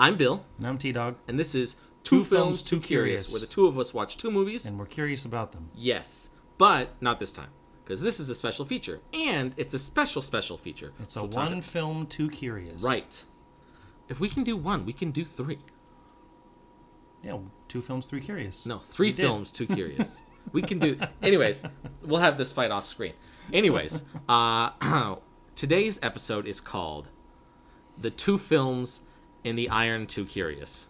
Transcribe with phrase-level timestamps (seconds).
[0.00, 3.26] I'm Bill, And I'm T Dog, and this is Two, Two Films, Films, Too Curious,
[3.26, 3.32] Curious.
[3.32, 4.64] where the two of us watch two movies.
[4.64, 5.68] and we're curious about them.
[5.74, 7.50] yes, but not this time,
[7.84, 10.92] because this is a special feature, and it's a special, special feature.
[11.00, 12.82] It's a one film, two curious.
[12.82, 13.24] Right.
[14.08, 15.58] If we can do one, we can do three.
[17.22, 17.36] Yeah,
[17.68, 18.64] two films, three curious.
[18.64, 19.22] No, three We did.
[19.22, 20.22] films, too curious.
[20.52, 20.98] we can do.
[21.22, 21.62] Anyways,
[22.02, 23.12] we'll have this fight off screen.
[23.52, 24.70] Anyways, uh,
[25.56, 27.08] today's episode is called
[27.98, 29.02] "The Two Films
[29.44, 30.88] in the Iron Too Curious,"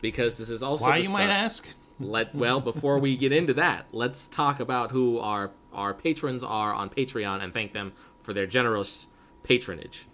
[0.00, 1.66] because this is also Why you might ask?
[2.00, 6.72] Let well before we get into that, let's talk about who our our patrons are
[6.72, 7.92] on Patreon and thank them
[8.22, 9.06] for their generous
[9.42, 10.06] patronage.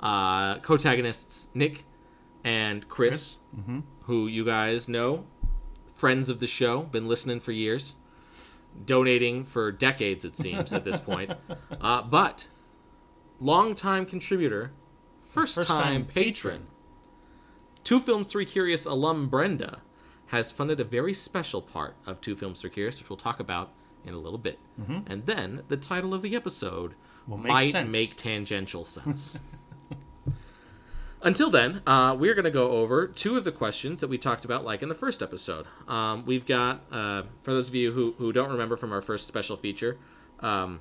[0.00, 1.84] Uh, protagonists Nick
[2.42, 3.36] and Chris,
[4.02, 5.24] who you guys know,
[5.94, 7.96] friends of the show, been listening for years,
[8.86, 11.32] donating for decades it seems at this point,
[11.82, 12.48] uh, but
[13.40, 14.72] longtime contributor,
[15.28, 16.66] first, time, First-time patron.
[17.84, 19.80] Two Films Three Curious alum Brenda
[20.26, 23.72] has funded a very special part of Two Films Three Curious, which we'll talk about
[24.04, 24.58] in a little bit.
[25.06, 26.94] And then the title of the episode
[27.28, 27.92] make might sense.
[27.92, 29.38] make tangential sense.
[31.22, 34.46] Until then, uh, we're going to go over two of the questions that we talked
[34.46, 35.66] about, like in the first episode.
[35.86, 39.26] Um, we've got, uh, for those of you who, who don't remember from our first
[39.28, 39.98] special feature,
[40.40, 40.80] um,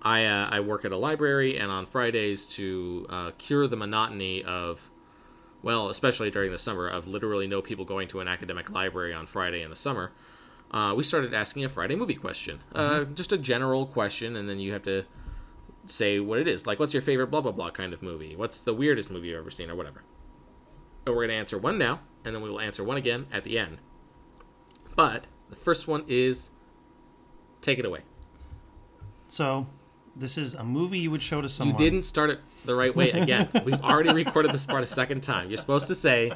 [0.00, 4.42] I, uh, I work at a library, and on Fridays, to uh, cure the monotony
[4.42, 4.90] of,
[5.62, 9.26] well, especially during the summer, of literally no people going to an academic library on
[9.26, 10.12] Friday in the summer,
[10.70, 12.60] uh, we started asking a Friday movie question.
[12.74, 15.04] Uh, just a general question, and then you have to
[15.86, 16.66] say what it is.
[16.66, 18.36] Like, what's your favorite blah blah blah kind of movie?
[18.36, 20.02] What's the weirdest movie you've ever seen, or whatever.
[21.04, 23.44] But we're going to answer one now, and then we will answer one again at
[23.44, 23.78] the end.
[24.94, 26.50] But the first one is
[27.60, 28.00] take it away.
[29.28, 29.66] So,
[30.18, 31.78] this is a movie you would show to someone.
[31.78, 33.48] You didn't start it the right way again.
[33.64, 35.48] We've already recorded this part a second time.
[35.48, 36.32] You're supposed to say,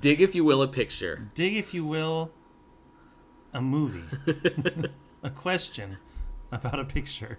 [0.00, 1.28] dig if you will a picture.
[1.34, 2.30] dig, if you will,
[3.52, 4.04] a movie,
[5.22, 5.98] a question
[6.50, 7.38] about a picture.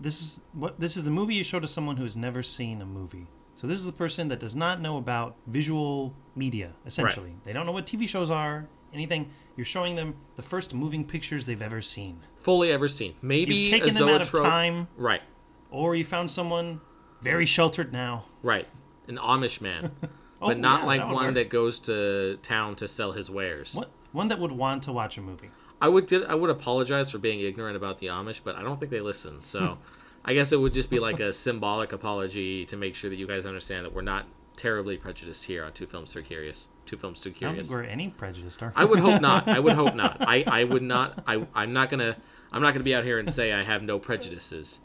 [0.00, 2.82] This is what this is the movie you show to someone who has never seen
[2.82, 3.26] a movie.
[3.56, 6.72] So this is the person that does not know about visual media.
[6.84, 9.30] Essentially, they don't know what TV shows are, anything.
[9.56, 12.20] You're showing them the first moving pictures they've ever seen.
[12.44, 13.14] Fully ever seen.
[13.20, 15.22] Maybe You've a taken them out of time, Right,
[15.70, 16.80] or you found someone
[17.20, 18.26] very sheltered now.
[18.42, 18.66] right.
[19.08, 19.90] An Amish man.
[20.42, 21.34] Oh, but not yeah, like that one work.
[21.36, 23.74] that goes to town to sell his wares.
[23.74, 25.48] What one that would want to watch a movie.
[25.80, 28.90] I would I would apologize for being ignorant about the Amish, but I don't think
[28.90, 29.40] they listen.
[29.40, 29.78] So
[30.24, 33.26] I guess it would just be like a symbolic apology to make sure that you
[33.26, 34.26] guys understand that we're not
[34.56, 36.68] terribly prejudiced here on Two Films Too Curious.
[36.86, 37.66] Two Films Too I don't Curious.
[37.68, 38.62] think we're any prejudiced.
[38.62, 38.82] Are we?
[38.82, 39.48] I would hope not.
[39.56, 40.16] I would hope not.
[40.20, 41.22] I, I would not.
[41.26, 42.16] I I'm not gonna
[42.52, 44.80] I'm not gonna be out here and say I have no prejudices,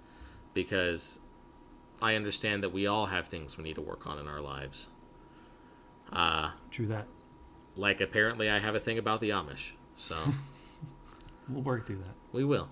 [0.53, 1.19] because
[2.01, 4.89] I understand that we all have things we need to work on in our lives.
[6.11, 7.07] Uh, True that.
[7.75, 10.15] like apparently I have a thing about the Amish, so
[11.49, 12.15] We'll work through that.
[12.31, 12.69] we will,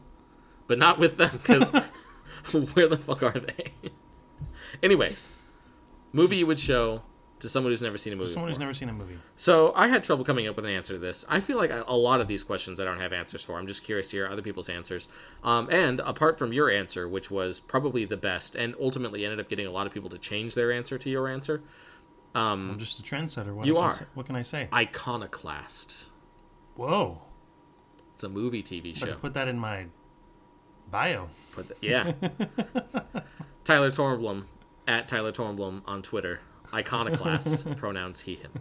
[0.68, 1.72] but not with them because
[2.74, 3.74] where the fuck are they?
[4.81, 5.31] Anyways,
[6.17, 7.03] movie you would show
[7.39, 8.29] to someone who's never seen a movie.
[8.29, 8.66] Someone who's before.
[8.66, 9.17] never seen a movie.
[9.35, 11.23] So I had trouble coming up with an answer to this.
[11.29, 13.59] I feel like a lot of these questions I don't have answers for.
[13.59, 15.07] I'm just curious to hear other people's answers.
[15.44, 19.50] Um, and apart from your answer, which was probably the best, and ultimately ended up
[19.50, 21.61] getting a lot of people to change their answer to your answer,
[22.34, 23.53] I'm just a trendsetter.
[23.53, 23.91] What You I are.
[23.91, 24.67] say- what can I say?
[24.73, 26.07] Iconoclast.
[26.75, 27.22] Whoa!
[28.16, 29.13] It's a movie TV show.
[29.13, 29.85] put that in my
[30.89, 31.29] bio.
[31.53, 32.13] Put the- yeah.
[33.63, 34.45] Tyler Tornblum
[34.87, 36.39] at Tyler Tornblum on Twitter.
[36.73, 37.77] Iconoclast.
[37.77, 38.51] pronouns he him.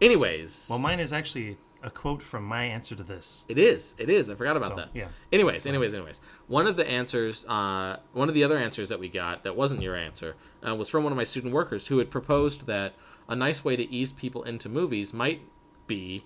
[0.00, 3.44] Anyways, Well, mine is actually a quote from my answer to this.
[3.48, 3.94] It is.
[3.98, 4.30] It is.
[4.30, 4.88] I forgot about So, that.
[4.94, 5.08] yeah.
[5.32, 6.20] Anyways, anyways, anyways.
[6.46, 9.82] One of the answers, uh, one of the other answers that we got that wasn't
[9.82, 10.36] your answer,
[10.66, 12.94] uh, was from one of my student workers who had proposed that
[13.28, 15.42] a nice way to ease people into movies might
[15.86, 16.24] be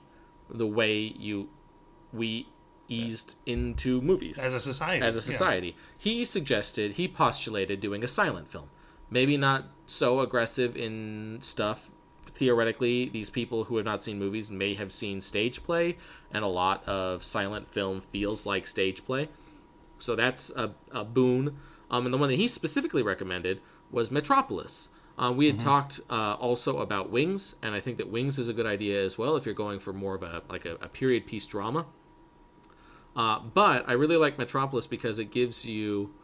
[0.51, 1.49] the way you
[2.13, 2.47] we
[2.89, 5.05] eased into movies As a society.
[5.05, 5.23] as a yeah.
[5.23, 5.77] society.
[5.97, 8.69] He suggested, he postulated doing a silent film.
[9.11, 11.91] Maybe not so aggressive in stuff.
[12.35, 15.99] Theoretically, these people who have not seen movies may have seen stage play,
[16.31, 19.29] and a lot of silent film feels like stage play.
[19.99, 21.59] So that's a, a boon.
[21.91, 23.61] Um, and the one that he specifically recommended
[23.91, 24.89] was Metropolis.
[25.19, 28.55] Uh, we had talked uh, also about Wings, and I think that Wings is a
[28.55, 31.27] good idea as well if you're going for more of a like a, a period
[31.27, 31.87] piece drama.
[33.15, 36.15] Uh, but I really like Metropolis because it gives you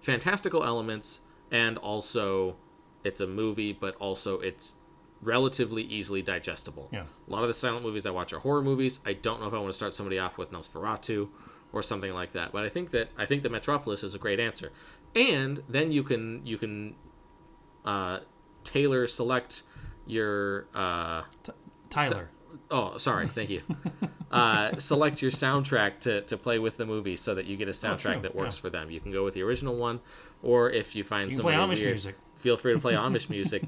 [0.00, 1.20] fantastical elements
[1.50, 2.56] and also
[3.04, 4.76] it's a movie, but also it's
[5.22, 6.88] relatively easily digestible.
[6.92, 7.04] Yeah.
[7.28, 9.00] A lot of the silent movies I watch are horror movies.
[9.04, 11.28] I don't know if I want to start somebody off with Nosferatu
[11.72, 14.40] or something like that, but I think that I think that Metropolis is a great
[14.40, 14.72] answer.
[15.14, 16.94] And then you can you can
[17.84, 18.20] uh,
[18.64, 19.62] tailor select
[20.06, 21.22] your uh,
[21.90, 22.30] Tyler.
[22.70, 23.62] Oh sorry thank you
[24.30, 27.72] uh, select your soundtrack to, to play with the movie so that you get a
[27.72, 28.62] soundtrack true, that works yeah.
[28.62, 30.00] for them you can go with the original one
[30.42, 32.16] or if you find You can play somebody Amish weird, music.
[32.36, 33.64] feel free to play Amish music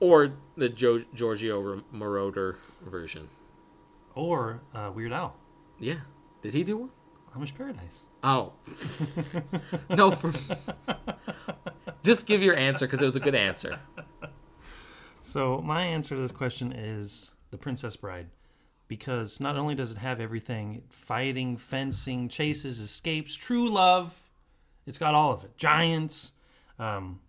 [0.00, 3.28] or the jo- Giorgio Moroder version
[4.14, 5.36] Or uh, Weird Al.
[5.78, 6.00] yeah
[6.42, 6.90] did he do one
[7.36, 8.06] Amish Paradise.
[8.22, 8.52] Oh.
[9.90, 10.10] no.
[10.10, 10.32] For...
[12.02, 13.78] Just give your answer because it was a good answer.
[15.20, 18.28] So my answer to this question is The Princess Bride.
[18.86, 24.28] Because not only does it have everything fighting, fencing, chases, escapes, true love,
[24.86, 25.56] it's got all of it.
[25.58, 26.32] Giants.
[26.78, 27.20] Um,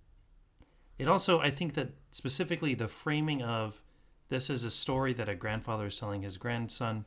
[0.97, 3.81] it also, I think that specifically the framing of
[4.29, 7.05] this is a story that a grandfather is telling his grandson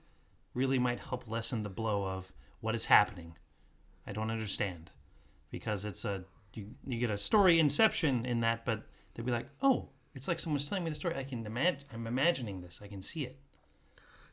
[0.55, 3.37] really might help lessen the blow of what is happening.
[4.07, 4.91] I don't understand.
[5.51, 6.25] Because it's a,
[6.55, 8.83] you, you get a story inception in that, but
[9.15, 11.17] they'd be like, oh, it's like someone's telling me the story.
[11.17, 12.81] I can imagine, I'm imagining this.
[12.83, 13.39] I can see it.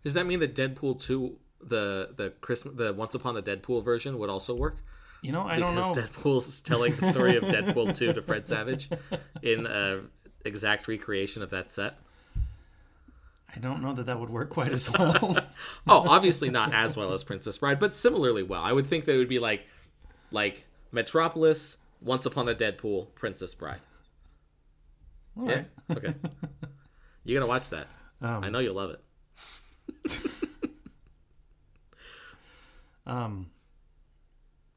[0.03, 4.17] Does that mean that Deadpool two, the the Christmas, the Once Upon a Deadpool version
[4.17, 4.77] would also work?
[5.21, 5.93] You know, I don't know.
[5.93, 8.89] Because Deadpool's telling the story of Deadpool two to Fred Savage
[9.41, 10.01] in a
[10.45, 11.97] exact recreation of that set.
[13.53, 15.37] I don't know that that would work quite as well.
[15.87, 18.61] Oh, obviously not as well as Princess Bride, but similarly well.
[18.61, 19.65] I would think that it would be like
[20.31, 23.79] like Metropolis, Once Upon a Deadpool, Princess Bride.
[25.37, 25.55] All Yeah.
[25.55, 25.97] right.
[25.97, 26.13] Okay.
[27.23, 27.87] You're gonna watch that.
[28.21, 30.19] Um, I know you'll love it.
[33.05, 33.49] Um,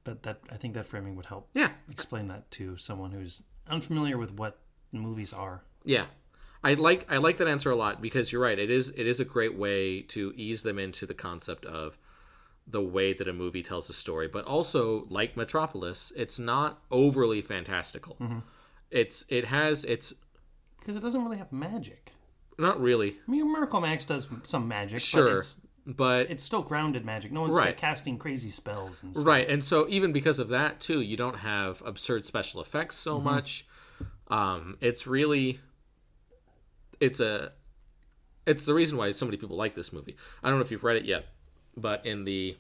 [0.05, 1.71] but that I think that framing would help Yeah.
[1.91, 4.59] explain that to someone who's unfamiliar with what
[4.91, 5.65] movies are.
[5.85, 6.07] Yeah.
[6.65, 8.59] I like I like that answer a lot because you're right.
[8.59, 11.99] It is it is a great way to ease them into the concept of
[12.67, 17.43] the way that a movie tells a story, but also like Metropolis, it's not overly
[17.43, 18.17] fantastical.
[18.21, 18.39] Mm-hmm.
[18.91, 20.15] It's it has it's
[20.83, 22.13] Because it doesn't really have magic.
[22.59, 26.63] not really I mean, Miracle Max does some magic, but sure, it's, but it's still
[26.63, 27.31] grounded magic.
[27.33, 27.67] No one's Right.
[27.69, 29.27] like, casting crazy spells and stuff.
[29.27, 33.15] right, and so even because of that too, you don't have absurd special effects so
[33.17, 33.25] Mm-hmm.
[33.25, 33.67] much.
[34.29, 35.61] Um, it's really
[37.01, 37.53] it's a
[38.47, 40.17] it's the reason why so many people like this movie.
[40.43, 41.27] I don't know if you've read it yet,
[41.77, 42.57] but in the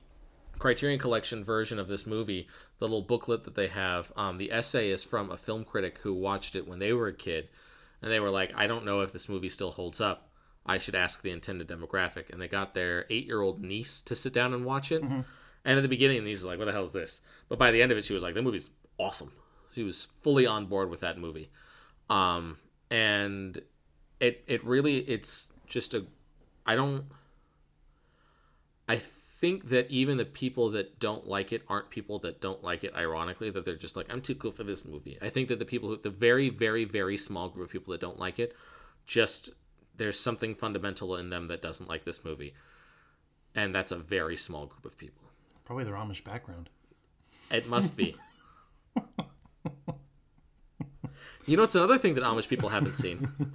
[0.58, 2.46] Criterion Collection version of this movie,
[2.78, 6.14] the little booklet that they have, um, the essay is from a film critic who
[6.14, 7.48] watched it when they were a kid,
[8.02, 10.28] and they were like, "I don't know if this movie still holds up.
[10.66, 14.52] I should ask the intended demographic." And they got their eight-year-old niece to sit down
[14.52, 15.02] and watch it.
[15.64, 17.70] And at the beginning, the niece was like, "What the hell is this?" But by
[17.70, 19.32] the end of it, she was like, "The movie's awesome."
[19.74, 21.50] She was fully on board with that movie,
[22.10, 22.58] um,
[22.90, 23.62] and
[24.20, 26.04] it it really it's just a
[26.66, 27.06] I don't
[28.88, 28.96] I
[29.42, 32.94] think that even the people that don't like it aren't people that don't like it
[32.94, 35.18] ironically that they're just like I'm too cool for this movie.
[35.20, 38.00] I think that the people who the very very very small group of people that
[38.00, 38.54] don't like it
[39.04, 39.50] just
[39.96, 42.54] there's something fundamental in them that doesn't like this movie.
[43.52, 45.24] And that's a very small group of people.
[45.64, 46.70] Probably their Amish background.
[47.50, 48.14] It must be.
[51.46, 53.28] you know, it's another thing that Amish people haven't seen.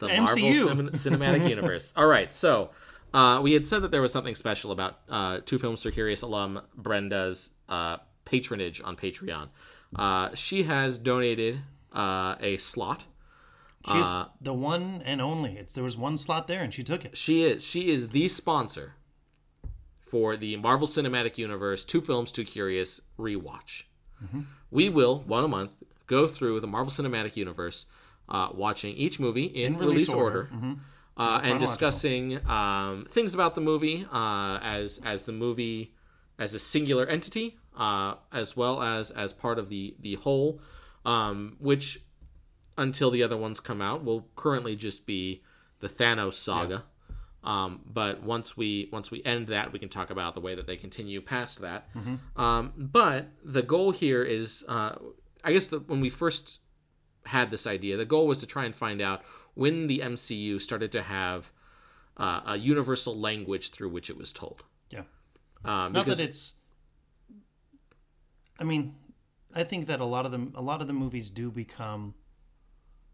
[0.00, 1.92] The Marvel Cin- Cinematic Universe.
[1.96, 2.70] All right, so
[3.14, 6.22] uh, we had said that there was something special about uh, Two Films for Curious
[6.22, 9.48] alum Brenda's uh, patronage on Patreon.
[9.94, 11.60] Uh, she has donated
[11.94, 13.04] uh, a slot.
[13.86, 15.56] She's Uh, the one and only.
[15.58, 17.16] It's there was one slot there, and she took it.
[17.16, 18.94] She is she is the sponsor
[20.06, 23.84] for the Marvel Cinematic Universe Two Films Too Curious rewatch.
[24.70, 25.72] We will one a month
[26.06, 27.86] go through the Marvel Cinematic Universe,
[28.28, 30.76] uh, watching each movie in, release, release order, order.
[31.16, 35.94] Uh, and discussing um, things about the movie uh, as as the movie
[36.38, 40.60] as a singular entity, uh, as well as as part of the the whole,
[41.04, 42.00] um, which
[42.78, 45.42] until the other ones come out will currently just be
[45.80, 46.84] the Thanos saga.
[47.44, 50.66] Um, but once we once we end that, we can talk about the way that
[50.66, 51.88] they continue past that.
[52.36, 54.94] Um, but the goal here is, uh,
[55.44, 56.60] I guess, that when we first
[57.26, 59.22] had this idea, the goal was to try and find out
[59.54, 61.50] when the MCU started to have
[62.16, 64.64] uh, a universal language through which it was told.
[64.90, 65.00] Yeah.
[65.64, 66.54] Um, Not because that it's.
[68.58, 68.94] I mean,
[69.54, 72.14] I think that a lot of them, a lot of the movies do become.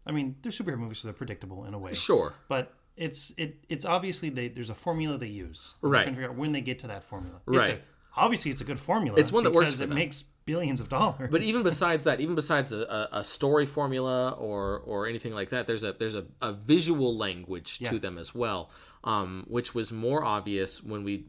[0.05, 1.93] I mean, they're superhero movies, so they're predictable in a way.
[1.93, 5.75] sure, But it's it it's obviously they there's a formula they use.
[5.83, 6.01] I'm Right.
[6.03, 7.41] Trying to figure out when they get to that formula.
[7.45, 7.59] Right.
[7.61, 7.79] It's a,
[8.15, 9.17] obviously, it's a good formula.
[9.19, 9.95] It's one that works because it them.
[9.97, 11.29] makes billions of dollars.
[11.31, 15.67] But even besides that, even besides a, a, story formula or or anything like that,
[15.67, 18.69] there's a there's a, a visual language to them as well,
[19.03, 21.25] um, which was more obvious when we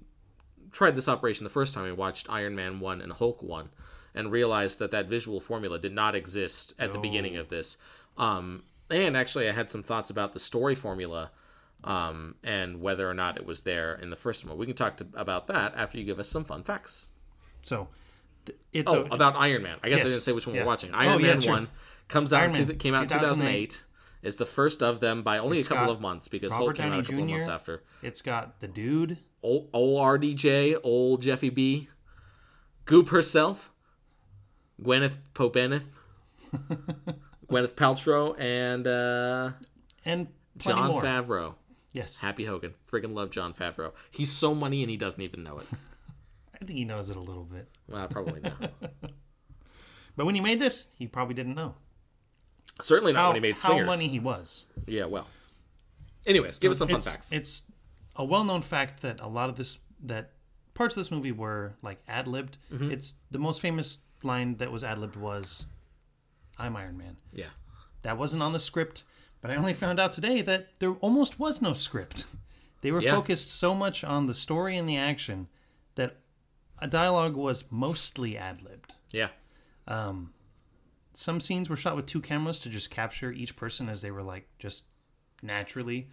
[0.73, 3.69] tried this operation the first time we watched Iron Man one and Hulk one,
[4.15, 7.77] and realized that that visual formula did not exist at the beginning of this.
[8.17, 11.31] Um, and actually, I had some thoughts about the story formula
[11.85, 14.57] um, and whether or not it was there in the first one.
[14.59, 17.09] We can talk to, about that after you give us some fun facts.
[17.63, 17.89] So
[18.47, 19.79] th- it's Oh, a, about Iron Man.
[19.83, 20.63] I guess I didn't say which one Yeah.
[20.63, 20.91] we're watching.
[20.93, 21.53] Oh, Iron yeah, Man sure.
[21.53, 21.69] one
[22.09, 23.71] comes out two, came out 2008.
[23.71, 23.85] 2008.
[24.23, 26.77] It's the first of them by only It's a couple of months because Robert Hulk
[26.77, 27.83] came out a couple of months after.
[28.03, 29.17] it's got the dude.
[29.43, 31.89] Old, old RDJ, old Jeffy B,
[32.85, 33.71] Goop herself,
[34.83, 35.85] Gwyneth Pobeneth,
[37.49, 39.53] Gwyneth Paltrow, and uh,
[40.05, 41.03] and John more.
[41.03, 41.55] Favreau.
[41.93, 42.75] Yes, Happy Hogan.
[42.91, 43.93] Friggin' love Jon Favreau.
[44.11, 45.67] He's so money and he doesn't even know it.
[46.55, 47.69] I think he knows it a little bit.
[47.89, 48.73] Well, probably not.
[50.17, 51.77] But when he made this, he probably didn't know
[52.83, 53.87] Certainly not how, when he made how Swingers.
[53.87, 54.67] money he was.
[54.87, 55.27] Yeah, well.
[56.27, 57.33] Anyways, give us some fun facts.
[57.33, 57.63] It's
[58.17, 60.33] a well-known fact that a lot of this that
[60.75, 62.59] parts of this movie were like ad libbed.
[62.73, 62.91] Mm-hmm.
[62.91, 65.69] It's the most famous line that was ad libbed was,
[66.59, 67.47] "I'm Iron Man." yeah.
[68.03, 69.05] That wasn't on the script,
[69.41, 72.27] but I only found out today that there almost was no script.
[72.83, 73.15] They were Yeah.
[73.15, 75.49] focused so much on the story and the action
[75.97, 76.17] that
[76.79, 78.95] a dialogue was mostly ad libbed.
[79.13, 79.29] Yeah.
[81.13, 84.23] Some scenes were shot with two cameras to just capture each person as they were
[84.23, 84.87] like just
[85.43, 86.09] naturally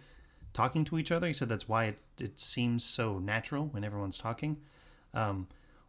[0.52, 1.26] talking to each other.
[1.26, 4.60] He said that's why it, it seems so natural when everyone's talking.
[5.14, 5.46] Um,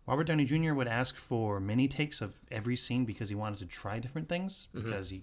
[0.07, 0.73] Robert Downey Jr.
[0.73, 4.67] would ask for many takes of every scene because he wanted to try different things
[4.73, 5.21] because you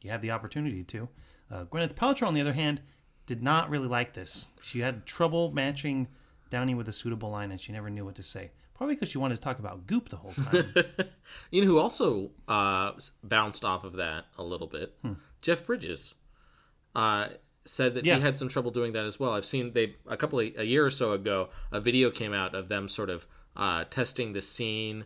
[0.00, 1.08] you have the opportunity to.
[1.50, 2.80] Uh, Gwyneth Paltrow, on the other hand,
[3.26, 4.52] did not really like this.
[4.62, 6.08] She had trouble matching
[6.50, 8.50] Downey with a suitable line, and she never knew what to say.
[8.74, 10.72] Probably because she wanted to talk about Goop the whole time.
[11.50, 12.92] You know who also uh,
[13.24, 14.94] bounced off of that a little bit?
[15.42, 16.14] Jeff Bridges
[16.94, 17.28] uh,
[17.64, 18.16] said that Yeah.
[18.16, 19.32] he had some trouble doing that as well.
[19.32, 22.54] I've seen they a couple of a year or so ago a video came out
[22.54, 23.26] of them sort of
[23.56, 25.04] uh, testing the scene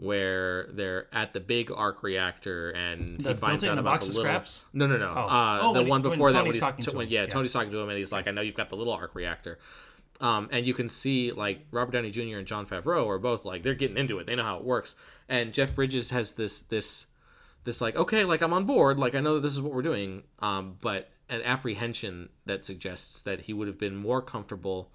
[0.00, 4.16] where they're at the big arc reactor and he finds out about box the of
[4.16, 4.64] little scraps?
[4.72, 6.96] no no no uh, Oh, the he- one when before that when he's talking to
[6.96, 7.12] when- him.
[7.12, 7.26] yeah, Yeah.
[7.28, 9.58] Tony's talking to him and he's like I know you've got the little arc reactor
[10.20, 12.38] um, and you can see like Robert Downey Jr.
[12.38, 14.26] and Jon Favreau are both like they're getting into it.
[14.26, 14.94] They know how it works.
[15.28, 17.06] And Jeff Bridges has this this
[17.64, 18.98] this like okay, like I'm on board.
[18.98, 20.22] Like I know that this is what we're doing.
[20.40, 24.90] Um, but an apprehension that suggests that he would have been more comfortable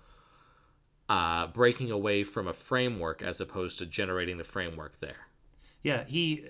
[1.09, 5.27] uh, breaking away from a framework as opposed to generating the framework there.
[5.83, 6.43] Yeah, he.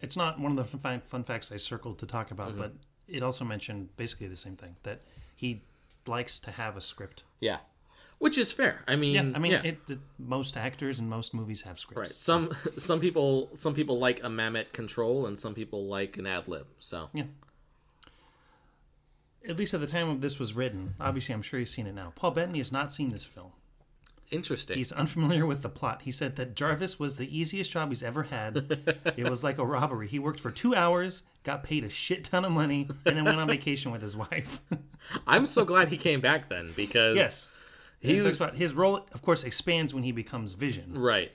[0.00, 2.72] It's not one of the fun, facts I circled to talk about, but
[3.06, 5.02] it also mentioned basically the same thing that
[5.36, 5.62] he
[6.08, 7.22] likes to have a script.
[7.38, 7.58] Yeah,
[8.22, 8.84] which is fair.
[8.86, 9.62] I mean, Yeah, I mean, yeah.
[9.62, 11.98] It, it, most actors and most movies have scripts.
[11.98, 12.08] Right.
[12.08, 16.48] Some some people some people like a Mamet control and some people like an ad
[16.48, 16.66] lib.
[16.78, 17.24] So Yeah.
[19.48, 21.94] At least at the time of this was written, obviously, I'm sure he's seen it
[21.94, 22.12] now.
[22.14, 23.50] Paul Bettany has not seen this film.
[24.32, 24.78] Interesting.
[24.78, 26.02] He's unfamiliar with the plot.
[26.02, 28.56] He said that Jarvis was the easiest job he's ever had.
[29.16, 30.08] it was like a robbery.
[30.08, 33.38] He worked for two hours, got paid a shit ton of money, and then went
[33.38, 34.60] on vacation with his wife.
[35.26, 37.50] I'm so glad he came back then because yes.
[38.00, 40.98] he was his role, of course, expands when he becomes Vision.
[40.98, 41.32] right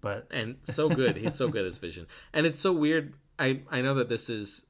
[0.00, 1.16] But and so good.
[1.16, 3.14] He's so good as Vision, and it's so weird.
[3.38, 4.64] I I know that this is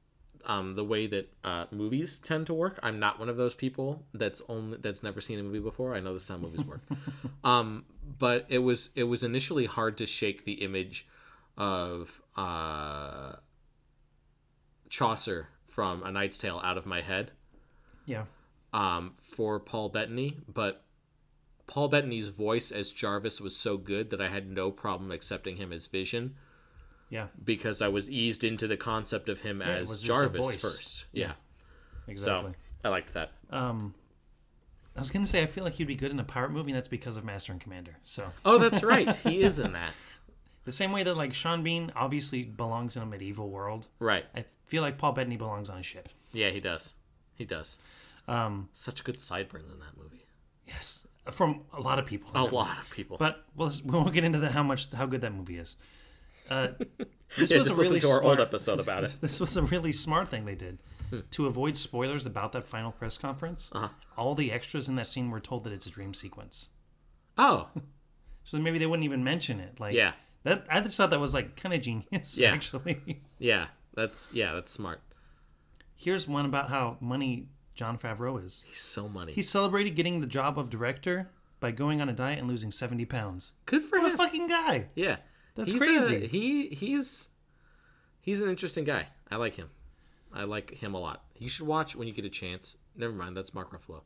[0.47, 2.79] um, the way that uh, movies tend to work.
[2.81, 5.93] I'm not one of those people that's only that's never seen a movie before.
[5.93, 6.81] I know this is how movies work.
[7.43, 7.85] um,
[8.17, 11.05] but it was it was initially hard to shake the image
[11.57, 13.33] of uh,
[14.89, 17.31] Chaucer from A Knight's Tale out of my head.
[18.05, 18.23] yeah,
[18.73, 20.83] um, for Paul Bettany, but
[21.67, 25.73] Paul Bettany's voice as Jarvis was so good that I had no problem accepting him
[25.73, 26.35] as Vision
[27.09, 30.23] yeah, because I was eased into the concept of him it as was just a
[30.23, 31.05] Jarvis first.
[31.11, 31.33] Yeah.
[32.07, 32.51] exactly.
[32.51, 33.31] So I liked that.
[33.49, 33.93] Um,
[34.95, 36.77] I was gonna say I feel like he'd be good in a pirate movie, and
[36.77, 37.97] that's because of Master and Commander.
[38.03, 39.13] So Oh, that's right.
[39.17, 39.91] he is in that.
[40.65, 44.25] the same way that like Sean Bean obviously belongs in a medieval world, Right.
[44.35, 46.09] I feel like Paul Bettany belongs on a ship.
[46.33, 46.93] Yeah, he does.
[47.35, 47.77] He does.
[48.27, 50.25] Um, Such good sideburns in that movie.
[50.67, 52.31] yes, from a lot of people.
[52.35, 53.15] A lot of people.
[53.17, 55.77] But we'll, we won't get into the how much how good that movie is.
[56.49, 56.67] Uh,
[57.37, 59.11] this yeah, was just a really to our smart, old episode about it.
[59.21, 61.19] This was a really smart thing they did Hmm.
[61.31, 63.69] to avoid spoilers about that final press conference.
[63.73, 63.87] Uh-huh.
[64.17, 66.67] All the extras in that scene were told that it's a dream sequence,
[67.37, 67.69] Oh,
[68.43, 69.79] so maybe they wouldn't even mention it.
[69.79, 70.13] Like, yeah.
[70.43, 72.37] that I just thought that was like kind of genius.
[72.37, 72.51] Yeah.
[72.51, 73.21] actually.
[73.39, 73.67] Yeah.
[73.93, 74.99] That's yeah, that's smart.
[75.95, 78.65] Here's one about how money Jon Favreau is.
[78.67, 79.31] He's so money.
[79.33, 83.05] He celebrated getting the job of director by going on a diet and losing 70
[83.05, 83.53] pounds.
[83.65, 84.03] good for him.
[84.03, 84.87] What a fucking guy!
[84.93, 85.17] Yeah,
[85.57, 86.15] That's He's crazy.
[86.23, 87.27] A, he he's
[88.21, 89.07] he's an interesting guy.
[89.29, 89.69] I like him.
[90.33, 91.23] I like him a lot.
[91.37, 92.77] You should watch when you get a chance.
[92.95, 94.01] Never mind, that's Mark Ruffalo.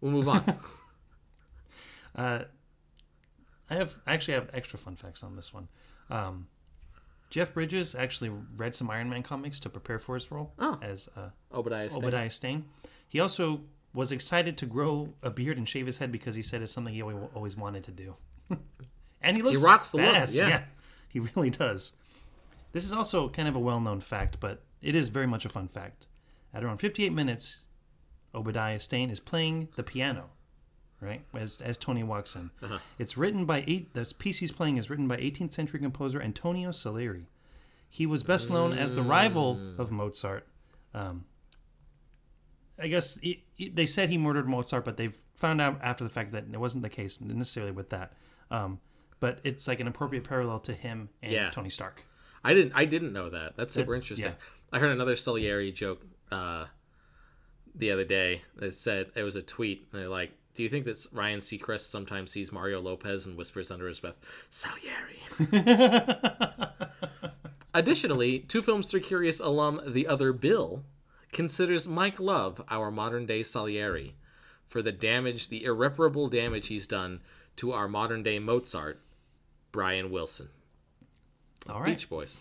[0.00, 0.42] We'll move on.
[2.16, 2.40] Uh,
[3.70, 5.68] I have I actually have extra fun facts on this one.
[6.10, 6.48] Um,
[7.30, 10.76] Jeff Bridges actually read some Iron Man comics to prepare for his role Oh.
[10.82, 12.02] as uh, Obadiah Stane.
[12.02, 12.64] Obadiah Stane.
[13.08, 13.60] He also
[13.94, 16.92] was excited to grow a beard and shave his head because he said it's something
[16.92, 18.16] he always, always wanted to do.
[19.22, 20.64] and he looks rocks the look, badass, yeah.
[21.10, 21.92] He really does.
[22.72, 25.68] This is also kind of a well-known fact, but it is very much a fun
[25.68, 26.06] fact.
[26.54, 27.64] At around 58 minutes,
[28.34, 30.30] Obadiah Stane is playing the piano,
[31.00, 31.22] right?
[31.34, 32.50] As as Tony walks in.
[32.62, 32.78] Uh-huh.
[32.98, 33.92] It's written by eight.
[33.94, 37.26] The piece he's playing is written by 18th century composer Antonio Salieri.
[37.88, 40.46] He was best known as the rival of Mozart.
[40.94, 41.24] Um,
[42.78, 46.10] I guess he, he- they said he murdered Mozart, but they've found out after the
[46.10, 48.12] fact that it wasn't the case necessarily with that.
[48.50, 48.78] Um,
[49.20, 51.50] but it's like an appropriate parallel to him and Yeah.
[51.50, 52.04] Tony Stark.
[52.42, 52.72] I didn't.
[52.74, 53.56] I didn't know that.
[53.56, 54.32] That's super It- interesting.
[54.32, 54.36] yeah.
[54.72, 56.66] I heard another Salieri joke uh,
[57.74, 58.42] the other day.
[58.56, 59.86] That said, it was a tweet.
[59.92, 63.70] And they're like, "Do you think that Ryan Seacrest sometimes sees Mario Lopez and whispers
[63.70, 64.16] under his breath,
[64.48, 65.20] Salieri?"
[67.74, 70.82] Additionally, Two Films Three Curious alum The Other Bill
[71.32, 74.16] considers Mike Love our modern day Salieri
[74.66, 77.20] for the damage, the irreparable damage he's done
[77.56, 79.00] to our modern day Mozart,
[79.72, 80.48] Brian Wilson.
[81.68, 81.86] All right.
[81.90, 82.38] Beach Boys.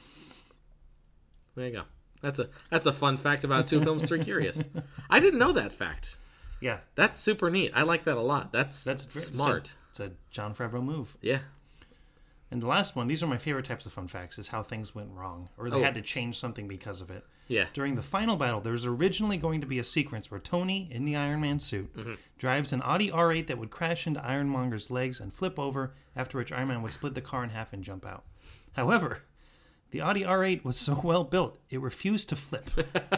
[1.55, 1.83] There you go.
[2.21, 4.67] That's a that's a fun fact about Two Films Three Curious.
[5.09, 6.17] I didn't know that fact.
[6.61, 7.71] Yeah, That's super neat.
[7.73, 8.51] I like that a lot.
[8.51, 9.73] That's that's that's it's a- smart.
[9.91, 11.17] It's a Jon Favreau move.
[11.21, 11.39] Yeah.
[12.51, 14.93] And the last one, these are my favorite types of fun facts, is how things
[14.95, 15.83] went wrong, or they Oh.
[15.83, 17.23] had to change something because of it.
[17.49, 17.65] Yeah.
[17.73, 21.03] During the final battle, there was originally going to be a sequence where Tony, in
[21.03, 22.13] the Iron Man suit, mm-hmm.
[22.37, 26.53] drives an Audi R8 that would crash into Ironmonger's legs and flip over, after which
[26.53, 28.23] Iron Man would split the car in half and jump out.
[28.73, 29.23] However,
[29.91, 32.69] the Audi R8 was so well built, it refused to flip.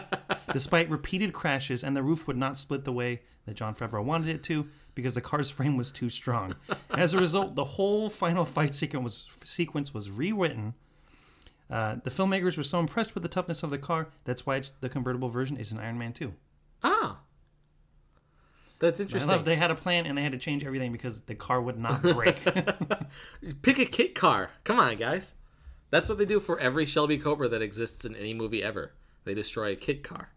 [0.53, 4.29] Despite repeated crashes, and the roof would not split the way that Jon Favreau wanted
[4.29, 6.55] it to because the car's frame was too strong.
[6.89, 10.73] As a result, the whole final fight sequence was, sequence was rewritten.
[11.72, 14.72] Uh, the filmmakers were so impressed with the toughness of the car, that's why it's
[14.72, 16.34] the convertible version is an Iron Man 2.
[16.84, 17.20] Ah.
[18.80, 19.29] That's I interesting.
[19.29, 21.79] love they had a plan and they had to change everything because the car would
[21.79, 22.42] not break.
[23.62, 24.50] Pick a kit car.
[24.64, 25.36] Come on, guys.
[25.92, 28.94] That's what they do for every Shelby Cobra that exists in any movie ever.
[29.24, 30.29] They destroy a kit car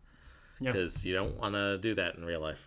[0.60, 2.66] because you don't want to do that in real life.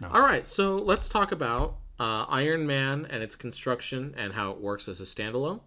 [0.00, 0.08] No.
[0.08, 4.60] All right, so let's talk about uh, Iron Man and its construction and how it
[4.60, 5.60] works as a standalone,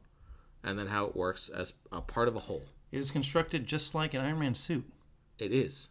[0.65, 2.63] and then how it works as a part of a whole.
[2.91, 4.83] it is constructed just like an Iron Man suit.
[5.39, 5.89] It is.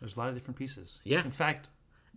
[0.00, 1.00] There's a lot of different pieces.
[1.04, 1.24] Yeah.
[1.24, 1.68] In fact,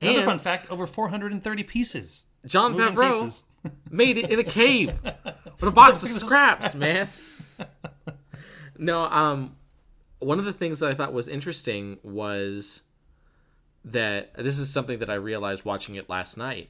[0.01, 2.25] another And- fun fact: over 430 pieces.
[2.45, 3.43] John Moving Favreau pieces.
[3.91, 7.07] made it in a cave with a box of scraps, man.
[8.77, 9.55] No, um,
[10.19, 12.81] one of the things that I thought was interesting was
[13.85, 16.69] that this is something that I realized watching it last night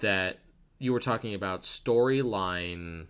[0.00, 0.38] that
[0.78, 3.06] you were talking about storyline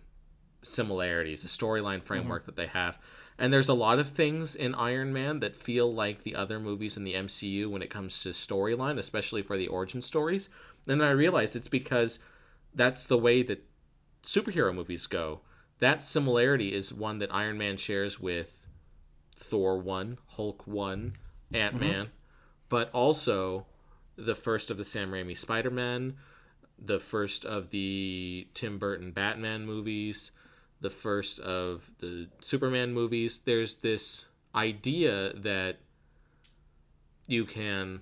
[0.65, 2.47] similarities, a storyline framework mm-hmm.
[2.47, 2.97] that they have.
[3.37, 6.95] And there's a lot of things in Iron Man that feel like the other movies
[6.95, 10.49] in the MCU when it comes to storyline, especially for the origin stories.
[10.87, 12.19] And then I realized it's because
[12.73, 13.65] that's the way that
[14.23, 15.41] superhero movies go.
[15.79, 18.67] That similarity is one that Iron Man shares with
[19.35, 21.13] Thor 1, Hulk 1,
[21.53, 22.11] Ant Man, mm-hmm.
[22.69, 23.65] but also
[24.15, 26.15] the first of the Sam Raimi Spider Man,
[26.79, 30.31] the first of the Tim Burton Batman movies,
[30.81, 33.39] the first of the Superman movies.
[33.39, 35.77] There's this idea that
[37.27, 38.01] you can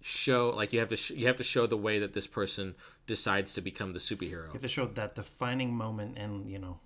[0.00, 2.74] show like you have to sh- you have to show the way that this person
[3.06, 4.46] decides to become the superhero.
[4.46, 6.80] You have to show that defining moment and you know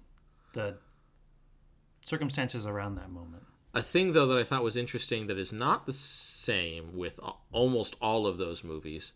[0.52, 0.76] the
[2.04, 3.42] circumstances around that moment.
[3.74, 7.18] A thing though that I thought was interesting that is not the same with
[7.52, 9.12] almost all of those movies.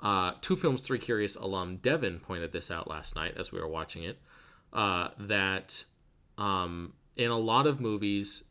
[0.00, 3.68] Uh, Two Films Three Curious alum Devin pointed this out last night as we were
[3.68, 4.18] watching it.
[4.72, 5.84] Uh, that
[6.38, 8.44] um, in a lot of movies,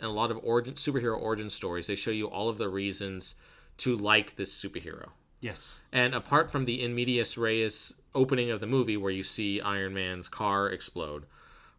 [0.00, 3.34] and a lot of origin superhero origin stories, they show you all of the reasons
[3.78, 5.08] to like this superhero.
[5.40, 5.80] Yes.
[5.92, 9.94] And apart from the in medias res opening of the movie where you see Iron
[9.94, 11.26] Man's car explode,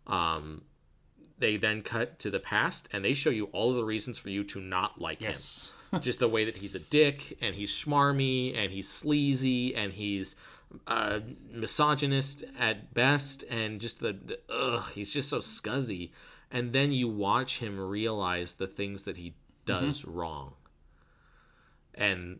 [0.08, 0.64] um,
[1.38, 4.30] they then cut to the past and they show you all of the reasons for
[4.30, 5.74] you to not like Yes.
[5.92, 6.02] him.
[6.02, 10.36] Just the way that he's a dick and he's schmarmy and he's sleazy and he's
[10.88, 11.20] uh,
[11.52, 16.12] misogynist at best and just the, the ugh, he's just so scuzzy.
[16.52, 20.54] And then you watch him realize the things that he does wrong.
[21.94, 22.40] And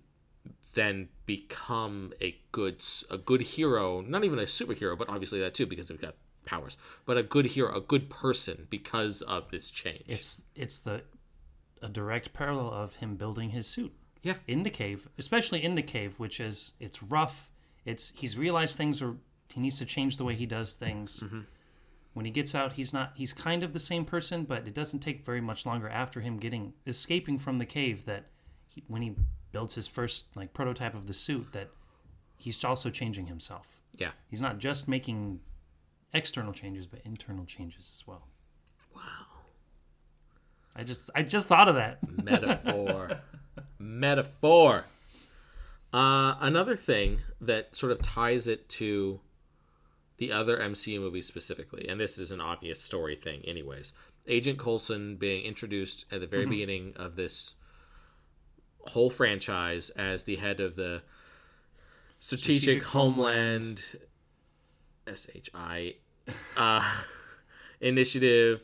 [0.74, 5.66] then become a good a good hero, not even a superhero, but obviously that too
[5.66, 6.16] because they've got
[6.46, 10.04] powers, but a good hero, a good person because of this change.
[10.08, 11.04] It's it's the
[11.82, 15.82] a direct parallel of him building his suit yeah, in the cave, especially in the
[15.82, 17.50] cave, which is it's rough.
[17.90, 19.16] It's he's realized things are
[19.54, 21.24] he needs to change the way he does things.
[21.24, 21.40] Mm-hmm.
[22.14, 23.14] when he gets out, he's not.
[23.16, 26.38] He's kind of the same person, but it doesn't take very much longer after him
[26.38, 28.26] getting escaping from the cave that
[28.68, 29.16] he, when he
[29.52, 31.70] builds his first like prototype of the suit that
[32.38, 33.80] he's also changing himself.
[33.98, 34.12] Yeah.
[34.30, 35.40] He's not just making
[36.14, 38.28] external changes, but internal changes as well.
[38.96, 39.02] Wow.
[40.76, 42.00] I just I just thought of that.
[42.24, 43.20] Metaphor.
[43.80, 44.86] Metaphor.
[45.92, 49.20] Uh, another thing that sort of ties it to
[50.18, 53.94] the other MCU movies specifically, and this is an obvious story thing, anyways.
[54.28, 57.56] Agent Coulson being introduced at the very beginning of this
[58.90, 61.02] whole franchise as the head of the
[62.20, 63.84] Strategic, Strategic Homeland
[65.08, 65.96] SHI
[66.58, 66.94] uh,
[67.82, 68.62] Initiative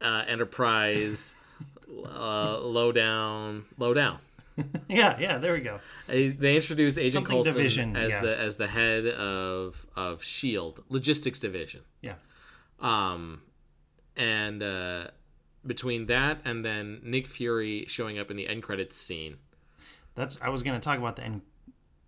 [0.00, 1.34] uh, Enterprise
[2.06, 4.18] uh, low down low down.
[4.88, 5.80] yeah, yeah, there we go.
[6.06, 8.20] They introduce Agent Something Coulson division, as yeah.
[8.20, 11.82] the as the head of of Shield Logistics Division.
[12.00, 12.14] Yeah.
[12.80, 13.42] Um,
[14.16, 15.08] and uh,
[15.66, 19.38] between that and then Nick Fury showing up in the end credits scene.
[20.14, 21.42] That's I was going to talk about the end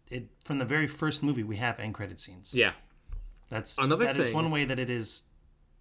[0.09, 2.55] it from the very first movie we have end credit scenes.
[2.55, 2.73] Yeah,
[3.51, 5.25] That's Another that is thing- one way that it is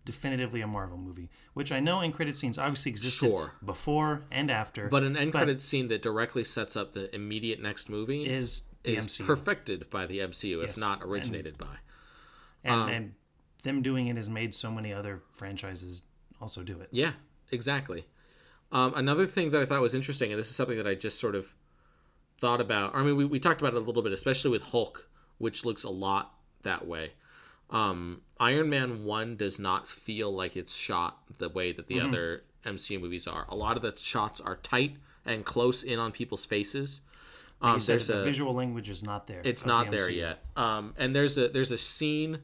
[0.05, 3.53] definitively a Marvel movie, which I know end credit scenes obviously existed Sure.
[3.65, 7.89] before and after, but an end credits scene that directly sets up the immediate next
[7.89, 9.25] movie is the is MCU.
[9.25, 11.77] perfected by the MCU, if not originated by.
[12.63, 13.13] and, um, and
[13.63, 16.03] them doing it has made so many other franchises
[16.39, 16.89] also do it.
[16.91, 17.13] Yeah,
[17.51, 18.05] exactly.
[18.71, 21.19] Um, another thing that I thought was interesting, and this is something that I just
[21.19, 21.53] sort of
[22.39, 22.93] thought about.
[22.95, 25.83] I mean, we, we talked about it a little bit, especially with Hulk, which looks
[25.83, 27.13] a lot that way.
[27.71, 32.43] Um, Iron Man 1 does not feel like it's shot the way that the other
[32.65, 33.45] MCU movies are.
[33.47, 37.01] A lot of the shots are tight and close in on people's faces.
[37.61, 39.41] Um, there's the a, visual language is not there.
[39.43, 40.43] it's not the there yet.
[40.57, 42.39] Um, and there's a there's a scene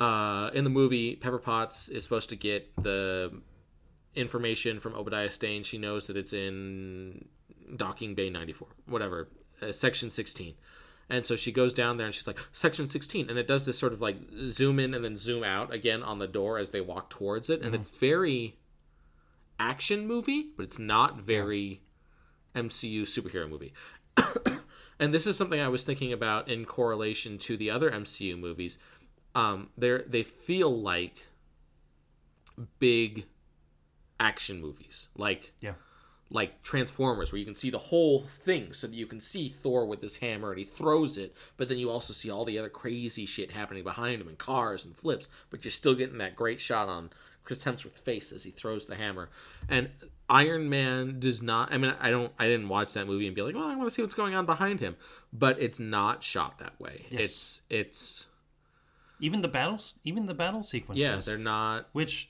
[0.00, 1.16] uh, in the movie.
[1.16, 3.42] Pepper Potts is supposed to get the
[4.14, 5.62] information from Obadiah Stane.
[5.62, 7.28] She knows that it's in
[7.76, 9.28] Docking Bay 94, whatever,
[9.62, 10.54] uh, section 16.
[11.10, 13.28] And so she goes down there and she's like, section 16.
[13.28, 16.18] And it does this sort of like zoom in and then zoom out again on
[16.18, 17.62] the door as they walk towards it.
[17.62, 18.56] And it's very
[19.58, 21.82] action movie, but it's not very
[22.54, 23.72] MCU superhero movie.
[25.00, 28.78] and this is something I was thinking about in correlation to the other MCU movies.
[29.34, 31.26] Um, they they feel like
[32.78, 33.26] big
[34.18, 35.74] action movies, like Yeah.
[36.32, 39.84] Like Transformers, where you can see the whole thing, so that you can see Thor
[39.84, 42.68] with his hammer and he throws it, but then you also see all the other
[42.68, 46.60] crazy shit happening behind him and cars and flips, but you're still getting that great
[46.60, 47.10] shot on
[47.42, 49.28] Chris Hemsworth's face as he throws the hammer.
[49.68, 49.90] And
[50.28, 51.72] Iron Man does not.
[51.72, 52.32] I mean, I don't.
[52.38, 54.36] I didn't watch that movie and be like, well, I want to see what's going
[54.36, 54.94] on behind him,
[55.32, 57.06] but it's not shot that way.
[57.10, 57.20] Yes.
[57.20, 58.26] It's it's
[59.18, 61.02] Even the battles, even the battle sequences.
[61.02, 61.88] yeah, they're not.
[61.92, 62.28] which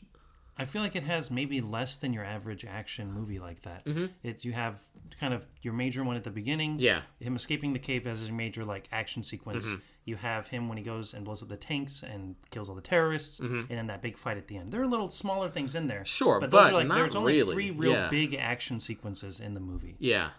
[0.56, 3.84] I feel like it has maybe less than your average action movie like that.
[3.86, 4.06] Mm-hmm.
[4.22, 4.78] It's you have
[5.18, 6.78] kind of your major one at the beginning.
[6.78, 7.02] Yeah.
[7.18, 9.66] him escaping the cave as his major like action sequence.
[9.66, 9.78] Mm-hmm.
[10.04, 12.80] You have him when he goes and blows up the tanks and kills all the
[12.82, 14.68] terrorists, and then that big fight at the end.
[14.70, 15.98] There are little smaller things in there.
[16.00, 16.04] Mm-hmm.
[16.04, 17.54] Sure, those but are like there's only really.
[17.54, 18.08] three real Yeah.
[18.08, 19.96] big action sequences in the movie.
[19.98, 20.30] Yeah,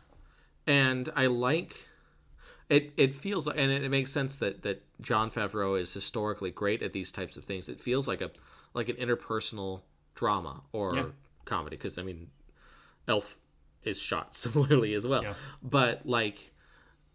[0.68, 1.88] and I like
[2.70, 2.94] it.
[2.98, 6.84] It feels like, and it, it makes sense that that Jon Favreau is historically great
[6.84, 7.70] at these types of things.
[7.70, 8.32] It feels like a
[8.74, 9.82] like an interpersonal
[10.16, 11.06] drama or Yeah.
[11.46, 12.30] comedy because I mean,
[13.08, 13.38] Elf
[13.84, 15.24] is shot similarly as well.
[15.24, 15.34] Yeah.
[15.62, 16.54] But like,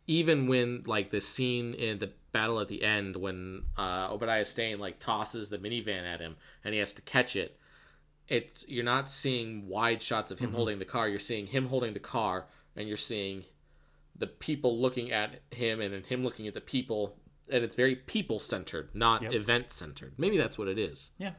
[0.07, 4.79] even when like the scene in the battle at the end when uh, Obadiah Stane
[4.79, 7.59] like tosses the minivan at him and he has to catch it
[8.29, 10.57] it's you're not seeing wide shots of him Mm-hmm.
[10.57, 13.45] holding the car you're seeing him holding the car and you're seeing
[14.15, 17.17] the people looking at him and him looking at the people
[17.51, 19.33] and it's very people centered not Yep.
[19.33, 21.33] event centered maybe that's what it is Yeah,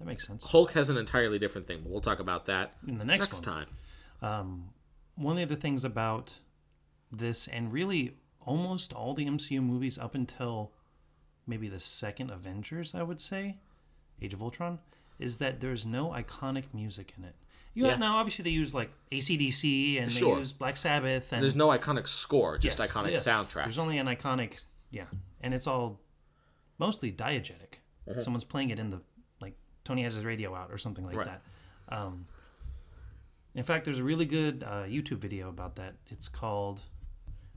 [0.00, 0.44] that makes sense.
[0.50, 3.46] hulk has an entirely different thing but we'll talk about that In the next, next
[3.46, 3.66] one,
[4.20, 4.64] time
[5.16, 6.32] one of the other things about
[7.12, 10.72] this, and really almost all the MCU movies up until
[11.46, 13.58] maybe the second Avengers, I would say,
[14.22, 14.78] Age of Ultron,
[15.18, 17.34] is that there's no iconic music in it.
[17.74, 17.90] You Yeah.
[17.90, 20.34] have, now obviously they use like ACDC and Sure.
[20.36, 23.26] they use Black Sabbath and there's no iconic score just Yes, iconic yes.
[23.26, 24.60] soundtrack There's only an iconic,
[24.90, 25.06] yeah,
[25.42, 26.00] and it's all
[26.78, 27.80] mostly diegetic.
[28.08, 28.20] Mm-hmm.
[28.22, 29.00] Someone's playing it in the
[29.84, 31.26] Tony has his radio out or something like Right.
[31.26, 31.42] that.
[31.96, 32.26] Um,
[33.54, 35.94] in fact, there's a really good uh, YouTube video about that.
[36.08, 36.80] It's called.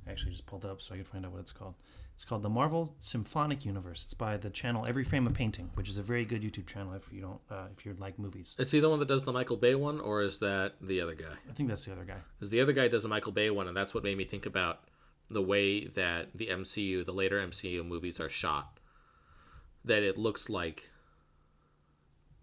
[0.07, 1.75] I actually just pulled it up so I could find out what it's called.
[2.15, 4.03] It's called the Marvel Symphonic Universe.
[4.05, 6.93] It's by the channel Every Frame a Painting, which is a very good YouTube channel
[6.93, 8.55] if you don't uh, if you like movies.
[8.59, 11.15] is he the one that does the michael bay one or is that the other
[11.15, 12.17] guy I think that's the other guy.
[12.37, 14.45] because the other guy does a Michael Bay one, and that's what made me think
[14.45, 14.81] about
[15.29, 18.79] the way that the MCU, the later MCU movies are shot.
[19.85, 20.89] that it looks like.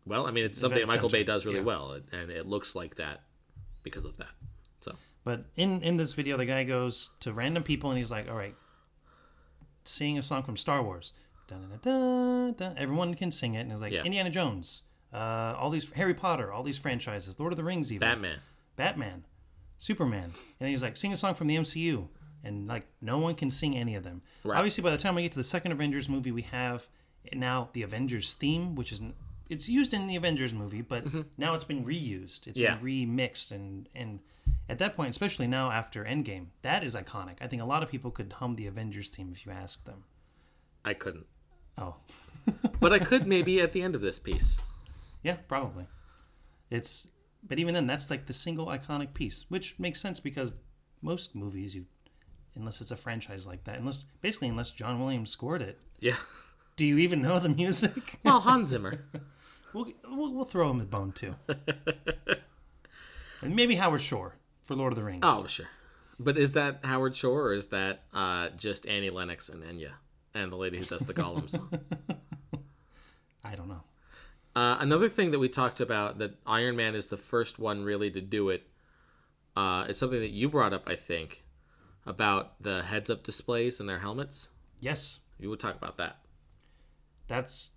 [0.06, 1.64] Well, I mean, it's something Michael Bay does really yeah.
[1.64, 3.22] well, and it looks like that
[3.82, 4.30] because of that.
[4.80, 8.28] So But in in this video, the guy goes to random people and he's like,
[8.28, 8.54] "All right,
[9.84, 11.12] sing a song from Star Wars."
[11.48, 12.78] Dun, dun, dun, dun.
[12.78, 14.04] Everyone can sing it, and it's like Yeah.
[14.04, 14.82] Indiana Jones,
[15.12, 18.38] uh, all these Harry Potter, all these franchises, Lord of the Rings, even Batman.
[18.76, 19.24] Batman,
[19.76, 22.08] Superman, and then he's like, "Sing a song from the MCU,"
[22.44, 24.22] and like no one can sing any of them.
[24.44, 24.56] Right.
[24.56, 26.88] Obviously, by the time we get to the second Avengers movie, we have
[27.34, 29.02] now the Avengers theme, which is
[29.50, 31.04] it's used in the Avengers movie, but
[31.36, 32.46] now it's been reused.
[32.46, 32.60] It's Mm-hmm.
[32.60, 32.74] Yeah.
[32.76, 32.84] been
[33.18, 34.20] remixed, and and
[34.68, 37.36] at that point, especially now after Endgame, that is iconic.
[37.42, 40.04] I think a lot of people could hum the Avengers theme if you asked them.
[40.84, 41.26] I couldn't,
[41.76, 41.96] Oh,
[42.80, 44.58] but I could maybe at the end of this piece.
[45.22, 45.86] yeah, probably.
[46.70, 47.08] It's
[47.46, 50.52] but even then, that's like the single iconic piece, which makes sense because
[51.02, 51.86] most movies you,
[52.54, 56.16] unless it's a franchise like that, unless basically unless John Williams scored it, Yeah.
[56.76, 58.20] do you even know the music?
[58.24, 59.04] Well, Hans Zimmer.
[59.72, 61.35] we'll, we'll we'll throw him a bone too,
[63.42, 65.20] and maybe Howard Shore for Lord of the Rings.
[65.22, 65.66] Oh, sure.
[66.18, 69.92] But is that Howard Shore or is that uh, just Annie Lennox and Enya
[70.35, 71.70] and the lady who does the Gollum song?
[73.44, 73.83] I don't know.
[74.54, 78.11] Uh, another thing that we talked about that Iron Man is the first one really
[78.11, 78.64] to do it
[79.56, 81.42] uh, is something that you brought up, I think,
[82.04, 84.50] about the heads-up displays and their helmets.
[84.80, 86.18] Yes, You would talk about that.
[87.28, 87.70] that's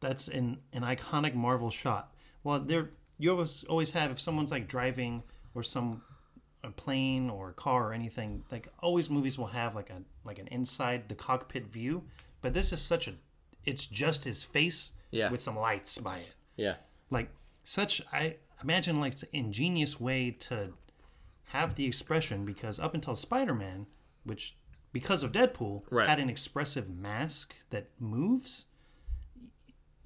[0.00, 2.12] that's an an iconic Marvel shot.
[2.44, 5.22] Well, there you always always have if someone's like driving
[5.54, 6.02] or some
[6.64, 8.44] a plane or a car or anything.
[8.50, 12.04] Like always, movies will have like a like an inside the cockpit view.
[12.42, 13.14] But this is such a
[13.64, 15.30] it's just his face Yeah.
[15.30, 16.34] with some lights by it.
[16.56, 16.76] Yeah.
[17.10, 17.30] Like
[17.64, 20.72] such I imagine like it's an ingenious way to
[21.46, 23.86] have the expression because up until Spider-Man,
[24.24, 24.54] which
[24.92, 26.08] because of Deadpool Right.
[26.08, 28.66] had an expressive mask that moves.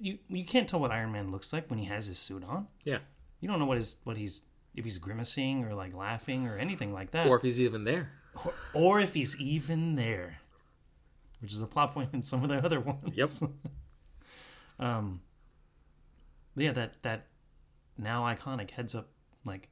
[0.03, 2.67] You you can't tell what Iron Man looks like when he has his suit on.
[2.83, 2.97] Yeah.
[3.39, 4.41] You don't know what his what he's
[4.75, 8.11] if he's grimacing or like laughing or anything like that, Or if he's even there.
[8.43, 10.39] or, or if he's even there,
[11.39, 13.03] which is a plot point in some of the other ones.
[13.13, 13.29] Yep.
[14.79, 15.21] Um
[16.55, 17.27] yeah, that that
[17.97, 19.07] now iconic heads up
[19.45, 19.69] like,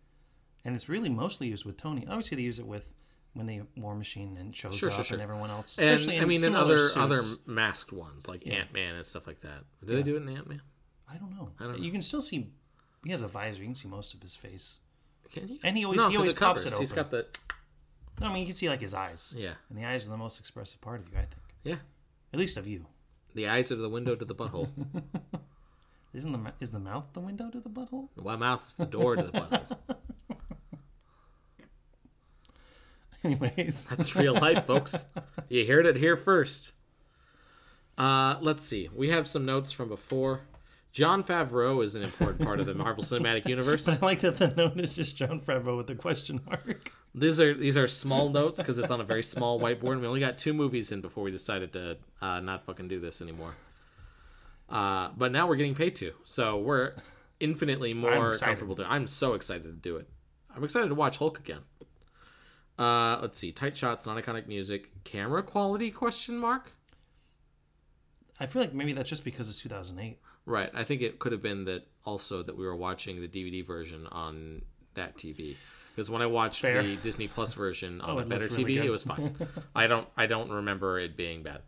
[0.63, 2.05] and it's really mostly used with Tony.
[2.07, 2.91] Obviously, they use it with
[3.33, 5.15] when the War Machine and shows Sure, up sure, sure.
[5.15, 5.77] and everyone else.
[5.79, 6.97] And Especially I mean, similar other suits.
[6.97, 9.63] other masked ones like Ant Man and stuff like that.
[9.85, 10.61] Do they do it in Ant Man?
[11.09, 11.49] I don't know.
[11.59, 11.77] don't know.
[11.77, 12.49] You can still see.
[13.03, 13.59] He has a visor.
[13.59, 14.77] You can see most of his face.
[15.31, 15.59] Can you?
[15.63, 16.65] And he always- no, he always pops covers.
[16.73, 17.25] it He's got the
[18.19, 19.33] No, I mean you can see like his eyes.
[19.37, 21.41] yeah And the eyes are the most expressive part of you, I think.
[21.63, 21.75] yeah.
[22.33, 22.85] At least of you.
[23.33, 24.69] The eyes are the window to the butthole.
[26.13, 28.09] Isn't the is the mouth the window to the butthole?
[28.17, 29.77] Well, mouth's the door to the butthole.
[33.23, 35.05] Anyways, That's real life, folks.
[35.49, 36.71] You heard it here first.
[37.97, 38.89] Uh, let's see.
[38.95, 40.43] We have some notes from before.
[40.93, 43.86] Jon Favreau is an important part of the Marvel Cinematic Universe.
[43.89, 46.93] I like that the note is just Jon Favreau with a question mark.
[47.13, 49.93] These are these are small notes because it's on a very small whiteboard.
[49.93, 53.01] And we only got two movies in before we decided to uh, not fucking do
[53.01, 53.53] this anymore.
[54.69, 56.93] Uh, but now we're getting paid to, so we're
[57.41, 58.89] infinitely more comfortable to.
[58.89, 60.07] I'm so excited to do it.
[60.55, 61.60] I'm excited to watch Hulk again.
[62.79, 63.51] Uh, let's see.
[63.51, 65.91] Tight shots, non-iconic music, camera quality?
[65.91, 66.71] Question mark.
[68.39, 70.17] I feel like maybe that's just because it's 2008.
[70.45, 70.71] Right.
[70.73, 74.07] I think it could have been that also that we were watching the DVD version
[74.07, 74.63] on
[74.95, 75.55] that TV.
[75.95, 76.81] Because when I watched Fair.
[76.81, 78.86] the Disney Plus version on Oh, a better really TV, good.
[78.86, 79.36] it was fine.
[79.75, 81.62] I don't I don't remember it being bad.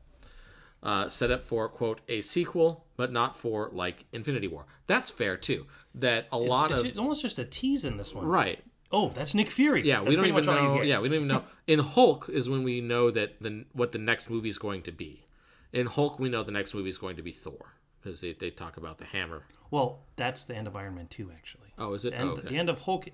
[0.82, 4.66] Uh, set up for quote a sequel, but not for like Infinity War.
[4.88, 5.68] That's fair too.
[5.96, 8.26] That a lot it's, of it's almost just a tease in this one.
[8.26, 8.64] right.
[8.94, 9.82] Oh, that's Nick Fury.
[9.84, 10.82] Yeah, that's we don't even know.
[10.84, 11.44] Yeah, we don't even know.
[11.66, 14.92] In Hulk is when we know that the what the next movie is going to
[14.92, 15.26] be.
[15.74, 18.52] In Hulk, we know the next movie is going to be Thor because they, they
[18.52, 19.44] talk about the hammer.
[19.72, 21.74] Well, that's the end of Iron Man 2, actually.
[21.80, 22.12] Oh, is it?
[22.12, 22.50] The end, oh, okay.
[22.50, 23.08] the end of Hulk,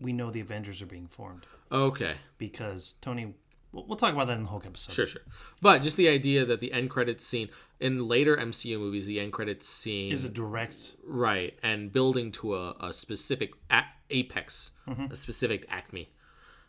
[0.00, 2.16] we know the Avengers are being formed okay.
[2.36, 3.34] because Tony.
[3.72, 4.92] We'll, we'll talk about that in the Hulk episode.
[4.92, 5.22] Sure, sure.
[5.62, 9.32] But just the idea that the end credits scene in later MCU movies, the end
[9.32, 10.96] credits scene Is a direct.
[11.04, 15.12] right and building to a, a specific a- apex, Mm-hmm.
[15.12, 16.08] a specific acme.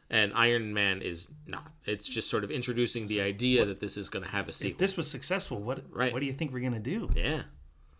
[0.09, 1.71] And Iron Man is not.
[1.85, 4.55] It's just sort of introducing the idea that this is going to have a If
[4.55, 4.79] sequel.
[4.79, 6.11] this was successful, what Right.
[6.11, 7.09] what do you think we're gonna do?
[7.15, 7.43] yeah,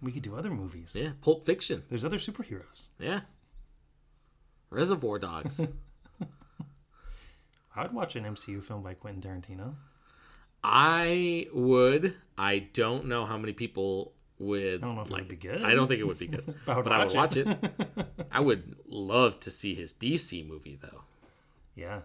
[0.02, 0.96] We could do other movies.
[1.00, 1.12] yeah.
[1.22, 1.84] Pulp Fiction.
[1.90, 2.90] There's other superheroes.
[3.00, 3.22] Yeah.
[4.70, 5.62] Reservoir Dogs.
[7.76, 9.76] I would watch an MCU film by Quentin Tarantino.
[10.64, 12.16] I would.
[12.38, 14.84] I don't know how many people would.
[14.84, 15.64] I don't know if it would be good.
[15.64, 16.54] I don't think it would be good.
[16.66, 17.58] But I would but I would watch watch it.
[18.32, 21.04] I would love to see his DC movie though.
[21.76, 22.02] Yeah.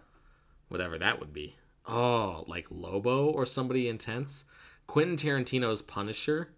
[0.68, 1.56] Whatever that would be.
[1.86, 4.44] Oh, like Lobo or somebody intense.
[4.86, 6.50] Quentin Tarantino's Punisher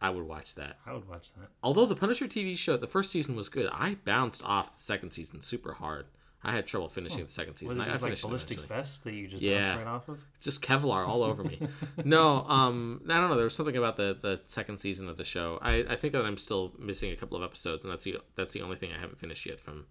[0.00, 0.76] I would watch that.
[0.86, 1.48] I would watch that.
[1.62, 3.68] Although the Punisher TV show, the first season was good.
[3.72, 6.06] I bounced off the second season super hard.
[6.42, 7.78] I had trouble finishing the second season.
[7.78, 9.62] Was it I- I like ballistics vest that you just Yeah.
[9.62, 10.20] bounced right off of?
[10.40, 11.58] Just Kevlar all over me.
[12.04, 13.34] no, um, I don't know.
[13.34, 15.58] There was something about the, the second season of the show.
[15.62, 18.52] I, I think that I'm still missing a couple of episodes, and that's the that's
[18.52, 19.86] the only thing I haven't finished yet from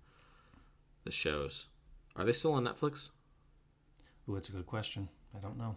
[1.04, 1.66] the shows.
[2.16, 3.10] Are they still on Netflix?
[4.30, 5.10] Ooh, that's a good question.
[5.36, 5.76] I don't know.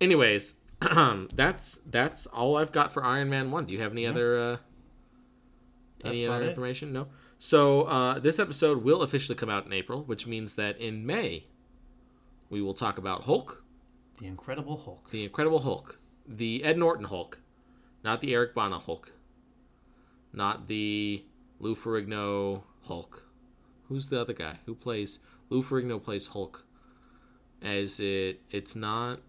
[0.00, 0.54] Anyways,
[1.34, 3.64] that's that's all I've got for Iron Man One.
[3.66, 4.56] Do you have any other uh,
[6.04, 6.48] any other it.
[6.50, 6.92] information?
[6.92, 7.08] No.
[7.38, 11.44] So uh, this episode will officially come out in April, which means that in May
[12.48, 13.62] we will talk about Hulk,
[14.18, 15.10] The Incredible Hulk.
[15.10, 17.40] the Incredible Hulk, the Ed Norton Hulk,
[18.02, 19.12] not the Eric Bana Hulk,
[20.32, 21.24] not the
[21.60, 23.24] Lou Ferrigno Hulk.
[23.88, 25.18] Who's the other guy who plays
[25.50, 26.64] Lou Ferrigno plays Hulk?
[27.62, 29.20] As it, it's not,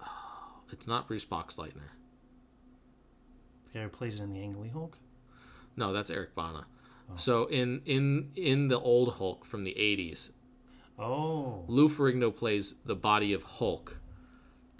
[0.72, 1.90] it's not Bruce Boxleitner.
[3.66, 4.98] The guy who plays it in the Ang Lee Hulk.
[5.76, 6.66] No, that's Eric Bana.
[7.14, 10.30] So in in in the old Hulk from the '80s,
[10.98, 13.98] Oh, Lou Ferrigno plays the body of Hulk,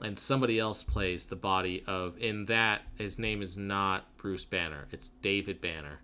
[0.02, 2.18] and somebody else plays the body of.
[2.18, 6.00] In that, his name is not Bruce Banner; it's David Banner,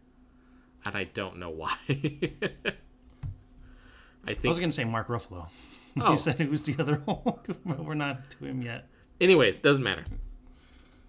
[0.85, 1.77] and I don't know why.
[4.27, 5.49] I I was gonna say Mark Ruffalo.
[6.01, 6.13] Oh.
[6.13, 8.89] you said it was the other Hulk, but we're not to him yet.
[9.21, 10.07] Anyways, doesn't matter.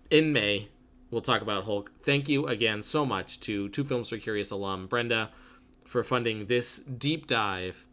[0.10, 0.67] In May,
[1.13, 1.91] we'll talk about Hulk.
[2.04, 5.30] Thank you again so much to Two Films for Curious alum Brenda
[5.86, 7.86] for funding this deep dive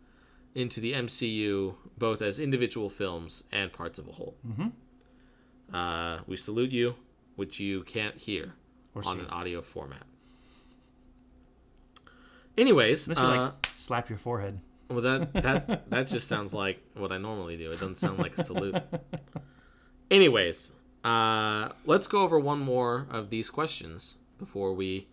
[0.54, 4.36] into the MCU, both as individual films and parts of a whole.
[4.46, 5.74] Mm-hmm.
[5.74, 6.94] Uh, we salute you,
[7.36, 8.54] which you can't hear
[8.94, 9.20] Or on see.
[9.22, 10.02] an audio format.
[12.58, 14.60] Anyways, Unless you uh, like slap your forehead.
[14.88, 17.68] well, that that that just sounds like what I normally do.
[17.70, 18.76] It doesn't sound like a salute.
[20.10, 20.72] Anyways,
[21.04, 25.08] uh, let's go over one more of these questions before we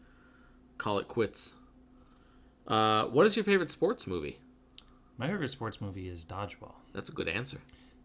[0.78, 1.56] call it quits.
[2.68, 4.40] Uh, what is your favorite sports movie?
[5.18, 7.60] My favorite sports movie is Dodgeball That's a good answer.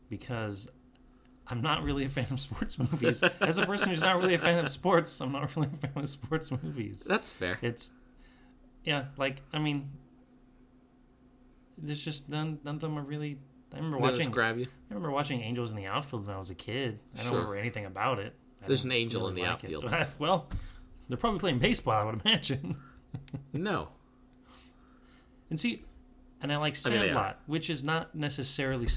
[0.09, 0.71] because
[1.49, 3.23] I'm not really a fan of sports movies.
[3.41, 5.93] As a person who's not really a fan of sports, I'm not really a fan
[5.97, 7.03] of sports movies.
[7.05, 7.59] That's fair.
[7.61, 7.93] It's
[8.85, 9.91] yeah, like I mean,
[11.77, 12.59] there's just none.
[12.65, 13.39] None of them are really.
[13.73, 14.31] I remember They watching.
[14.31, 14.67] grab you.
[14.67, 16.99] I remember watching Angels in the Outfield when I was a kid.
[17.15, 17.35] I don't Sure.
[17.39, 18.35] remember anything about it.
[18.63, 19.75] I There's an angel in the like it.
[19.75, 20.09] outfield.
[20.19, 20.49] well,
[21.09, 22.77] they're probably playing baseball, I would imagine.
[23.53, 23.89] No,
[25.51, 25.85] And see,
[26.41, 27.15] and I like I mean,
[27.47, 28.89] which is not necessarily.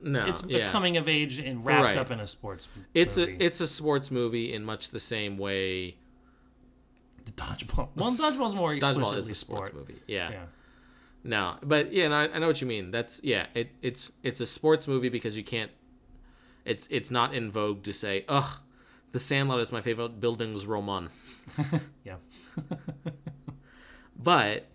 [0.00, 0.26] no.
[0.26, 0.70] it's yeah.
[0.70, 1.96] coming of age and wrapped Right.
[1.98, 2.68] up in a sports.
[2.94, 3.34] It's movie.
[3.34, 5.96] a it's a sports movie in much the same way.
[7.26, 7.88] the dodgeball.
[7.94, 9.74] Well, dodgeball's more Dodgeball explicitly is a sports sport.
[9.88, 10.00] movie.
[10.08, 10.30] Yeah.
[10.30, 10.44] Yeah.
[11.22, 12.90] No, but yeah, no, I, I know what you mean.
[12.90, 15.70] That's yeah, it, it's it's a sports movie because you can't.
[16.64, 18.60] It's it's not in vogue to say, ugh,
[19.12, 21.08] The Sandlot is my favorite Bildungsroman.
[22.04, 22.16] Yeah.
[24.22, 24.66] But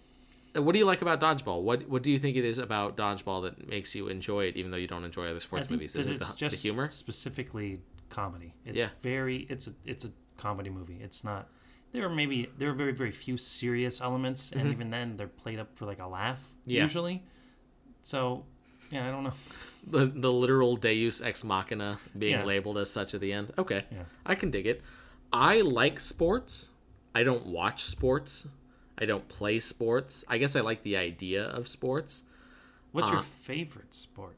[0.55, 1.62] uh, what do you like about dodgeball?
[1.62, 4.71] What what do you think it is about dodgeball that makes you enjoy it, even
[4.71, 5.95] though you don't enjoy other sports movies?
[5.95, 6.89] Is it the, just the humor?
[6.89, 7.79] specifically
[8.10, 8.53] comedy.
[8.65, 8.89] It's Yeah.
[9.01, 9.45] very.
[9.49, 9.73] It's a.
[9.86, 10.99] It's a comedy movie.
[11.01, 11.49] It's not.
[11.95, 15.60] There are maybe there are very very few serious elements, and even then they're played
[15.60, 16.71] up for like a laugh Mm-hmm.
[16.71, 16.81] Yeah.
[16.84, 17.23] usually.
[18.01, 18.45] So,
[18.91, 19.34] yeah, I don't know.
[19.88, 22.43] The the literal Deus ex machina being Yeah.
[22.45, 23.51] labeled as such at the end.
[23.58, 24.05] Okay, Yeah.
[24.25, 24.81] I can dig it.
[25.31, 26.69] I like sports.
[27.13, 28.47] I don't watch sports.
[28.97, 30.25] I don't play sports.
[30.27, 32.23] I guess I like the idea of sports.
[32.93, 34.38] What's your Uh, favorite sport?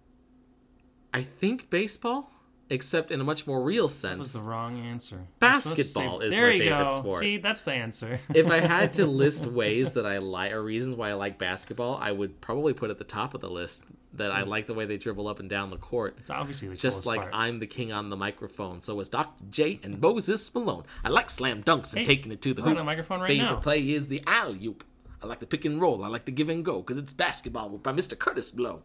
[1.14, 2.30] I think baseball,
[2.70, 4.20] except in a much more real That sense.
[4.20, 5.16] was the wrong answer.
[5.16, 7.00] To say- Basketball is my you favorite go.
[7.00, 7.20] sport.
[7.22, 8.20] See, that's the answer.
[8.34, 11.98] if I had to list ways that I like or reasons why I like basketball,
[12.02, 14.48] I would probably put at the top of the list that I mm.
[14.48, 16.16] like the way they dribble up and down the court.
[16.20, 17.32] it's obviously the Just like part.
[17.34, 19.44] I'm the king on the microphone, so is Dr.
[19.52, 20.84] J and Moses Malone.
[21.04, 22.82] I like slam dunks and Hey, taking it to the we're on hoop.
[22.82, 23.56] a microphone right Favorite now.
[23.58, 24.84] play is the alley oop.
[25.22, 26.04] I like the pick and roll.
[26.04, 28.16] I like the give and go because it's basketball by Mr.
[28.16, 28.82] Kurtis Blow.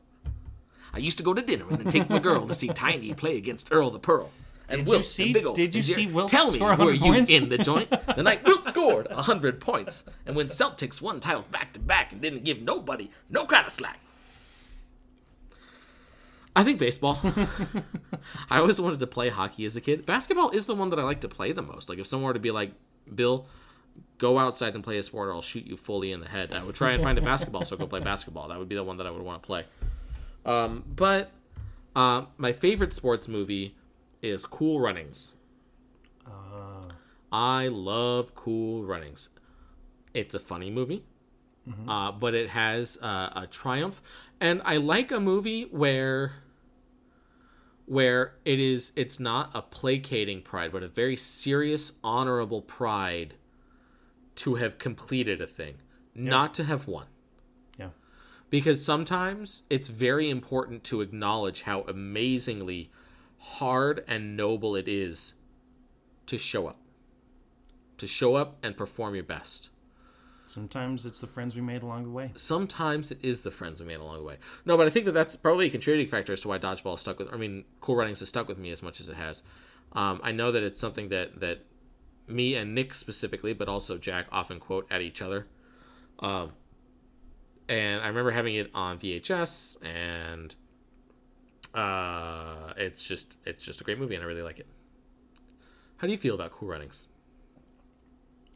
[0.94, 3.36] I used to go to dinner and then take my girl to see Tiny play
[3.36, 4.30] against Earl the Pearl.
[4.68, 6.58] And Will, Did Wilt you see- and Big O did you see Wilt Tell me,
[6.60, 7.30] were 100 you points?
[7.30, 7.88] in the joint?
[8.16, 10.04] The night Wilt scored 100 points.
[10.26, 13.72] And when Celtics won titles back to back and didn't give nobody no kind of
[13.72, 13.98] slack.
[16.54, 17.18] I think baseball.
[18.50, 20.04] I always wanted to play hockey as a kid.
[20.04, 21.88] Basketball is the one that I like to play the most.
[21.88, 22.72] Like if someone were to be like,
[23.14, 23.46] Bill,
[24.18, 26.54] go outside and play a sport or I'll shoot you fully in the head.
[26.56, 28.48] I would try and find a basketball, so go play basketball.
[28.48, 29.64] That would be the one that I would want to play.
[30.44, 31.30] Um, but
[31.94, 33.76] uh, my favorite sports movie
[34.22, 35.34] is Cool Runnings.
[36.26, 36.82] Uh,
[37.30, 39.30] I love Cool Runnings.
[40.14, 41.04] It's a funny movie,
[41.88, 44.02] uh, but it has uh, a triumph,
[44.40, 46.32] and I like a movie where
[47.86, 53.34] where it is it's not a placating pride but a very serious honorable pride
[54.36, 55.74] to have completed a thing
[56.14, 57.06] not to have won.
[58.52, 62.90] Because sometimes it's very important to acknowledge how amazingly
[63.38, 65.34] hard and noble it is
[66.26, 66.76] to show up
[67.96, 69.70] to show up and perform your best
[70.46, 72.30] Sometimes it's the friends we made along the way.
[72.36, 74.36] sometimes it is the friends we made along the way.
[74.66, 77.18] No, but I think that that's probably a contributing factor as to why dodgeball stuck
[77.18, 77.32] with.
[77.32, 79.42] I mean, Cool Runnings has stuck with me as much as it has.
[79.92, 81.64] Um, I know that it's something that that
[82.26, 85.46] me and Nick specifically, but also Jack often quote at each other.
[86.18, 86.52] Um,
[87.68, 90.54] and I remember having it on VHS, and
[91.74, 94.66] uh, it's just it's just a great movie, and I really like it.
[95.96, 97.06] How do you feel about Cool Runnings?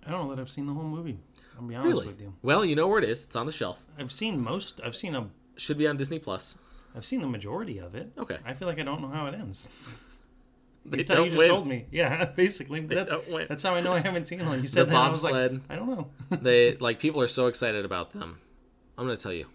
[0.07, 1.18] I don't know that I've seen the whole movie.
[1.57, 2.07] I'll be honest Really?
[2.09, 2.34] with you.
[2.42, 3.24] Well, you know where it is.
[3.24, 3.84] It's on the shelf.
[3.98, 4.80] I've seen most.
[4.84, 5.28] I've seen a.
[5.57, 6.59] Should be on Disney Plus.
[6.94, 8.12] I've seen the majority of it.
[8.18, 8.38] Okay.
[8.44, 9.68] I feel like I don't know how it ends.
[10.88, 11.48] They You, just win.
[11.48, 11.86] told me.
[11.90, 12.78] Yeah, basically.
[12.78, 13.12] That's
[13.48, 14.61] that's how I know I haven't seen one.
[14.62, 14.96] You said The that.
[14.96, 15.61] I was like, bobsled.
[15.68, 16.11] I don't know.
[16.30, 18.38] they like people are so excited about them.
[18.99, 19.47] I'm gonna tell you,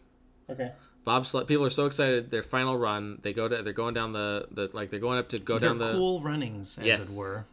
[0.50, 0.72] okay.
[1.06, 1.48] bobsled.
[1.48, 2.30] People are so excited.
[2.32, 3.20] Their final run.
[3.22, 3.64] They go to.
[3.64, 4.90] They're going down the the like.
[4.90, 5.94] They're going up to go They're down the.
[5.94, 7.14] cool runnings, as Yes.
[7.16, 7.46] it were.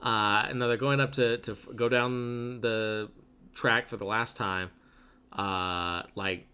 [0.00, 3.08] Uh, no, they're going up to to f- go down the
[3.54, 4.70] track for the last time.
[5.32, 6.46] Uh, like.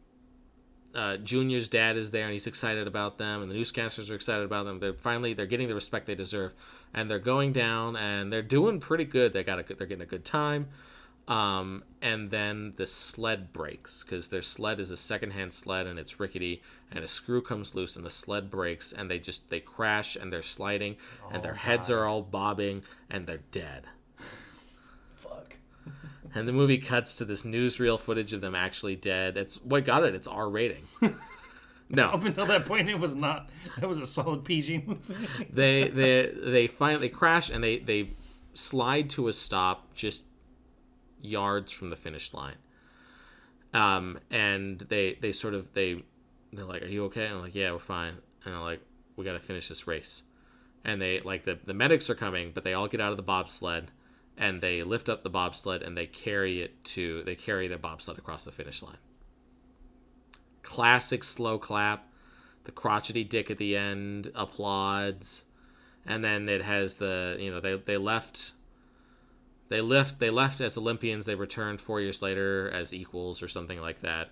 [0.95, 4.43] Uh, Junior's dad is there and he's excited about them, and the newscasters are excited
[4.45, 4.81] about them.
[4.81, 6.55] They're finally they're getting the respect they deserve,
[6.95, 9.33] and they're going down and they're doing pretty good.
[9.35, 10.69] They got a good, they're getting a good time.
[11.29, 16.19] Um, and then the sled breaks because their sled is a secondhand sled and it's
[16.19, 20.17] rickety and a screw comes loose and the sled breaks and they just they crash
[20.17, 20.97] and they're sliding
[21.31, 23.85] and their heads are all bobbing and they're dead
[25.17, 25.57] Fuck.
[26.35, 30.05] and the movie cuts to this newsreel footage of them actually dead it's what got
[30.05, 30.85] it it's r rating
[31.91, 33.51] no Up until that point, it was not.
[33.79, 35.15] That was a solid PG movie.
[35.53, 38.11] they they they finally crash and they they
[38.55, 40.25] slide to a stop just
[41.23, 42.57] yards from the finish line.
[43.75, 46.03] Um and they they sort of they
[46.53, 47.27] they're like are you okay?
[47.27, 48.15] And i'm like yeah we're fine.
[48.45, 48.81] And i'm like
[49.17, 50.23] we got to finish this race.
[50.85, 53.23] And they like the the medics are coming but they all get out of the
[53.23, 53.91] bobsled
[54.39, 58.19] and they lift up the bobsled and they carry it to they carry their bobsled
[58.19, 58.99] across the finish line.
[60.63, 62.07] Classic slow clap.
[62.65, 65.45] The crotchety dick at the end applauds.
[66.07, 68.53] And then it has the you know they they left
[69.69, 73.81] they left they left as olympians they returned four years later as equals or something
[73.81, 74.31] like that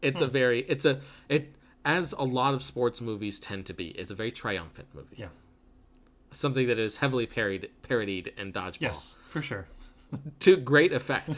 [0.00, 0.32] it's a hmm.
[0.32, 1.54] very it's a it
[1.84, 5.28] as a lot of sports movies tend to be it's a very triumphant movie Yeah.
[6.30, 9.66] something that is heavily parodied parodied in dodgeball Yes, for sure.
[10.40, 11.36] to great effect.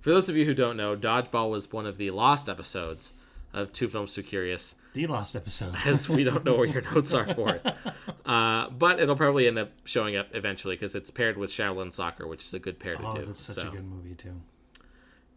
[0.00, 3.12] For those of you who don't know, Dodgeball was one of the lost episodes
[3.52, 5.76] of Two Films Too Curious, The lost episode.
[5.84, 7.64] as we don't know where your notes are for it.
[8.26, 12.26] Uh, but it'll probably end up showing up eventually because it's paired with Shaolin Soccer,
[12.26, 13.24] which is a good pair to Oh, do.
[13.26, 13.68] that's such so.
[13.68, 14.32] a good movie too.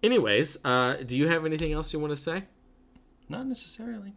[0.02, 2.46] Anyways, uh, do you have anything else you want to say?
[3.30, 4.16] Not necessarily.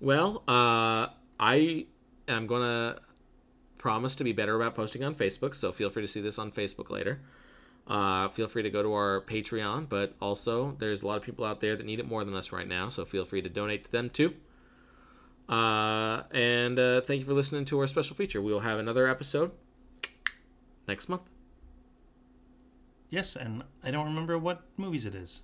[0.00, 1.08] Well, uh,
[1.40, 1.86] I
[2.28, 3.00] am going to
[3.78, 6.52] promise to be better about posting on Facebook, so feel free to see this on
[6.52, 7.20] Facebook later.
[7.88, 11.44] Uh, feel free to go to our Patreon, but also there's a lot of people
[11.44, 13.82] out there that need it more than us right now, so feel free to donate
[13.86, 14.34] to them too.
[15.48, 18.40] Uh, and uh, thank you for listening to our special feature.
[18.40, 19.52] We will have another episode
[20.88, 21.22] next month.
[23.10, 25.42] Yes, and I don't remember what movies it is.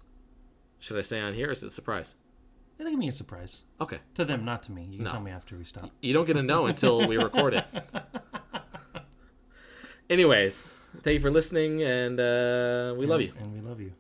[0.79, 2.15] Should I say on here or is it a surprise?
[2.79, 3.65] It'll give me a surprise.
[3.81, 3.99] Okay.
[4.15, 4.85] To them, not to me.
[4.91, 5.11] You can No.
[5.11, 5.91] tell me after we stop.
[6.01, 7.67] You don't get to know until we record it.
[10.09, 10.69] Anyways,
[11.03, 13.33] thank you for listening, and uh, we love you.
[13.39, 13.93] And we love you.